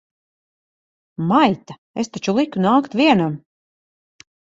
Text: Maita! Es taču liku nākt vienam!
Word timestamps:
Maita! 1.31 1.75
Es 2.03 2.09
taču 2.15 2.35
liku 2.37 2.63
nākt 2.67 2.97
vienam! 3.03 3.37